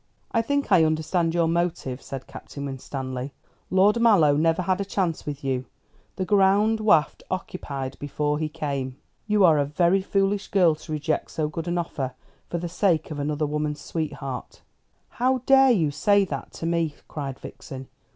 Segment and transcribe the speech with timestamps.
[0.31, 3.33] "I think I understand your motive," said Captain Winstanley.
[3.69, 5.65] "Lord Mallow never had a chance with you.
[6.15, 8.97] The ground was occupied before he came.
[9.27, 12.15] You are a very foolish girl to reject so good an offer
[12.49, 14.63] for the sake of another woman's sweetheart."
[15.21, 17.87] "How dare you say that to me?" cried Vixen.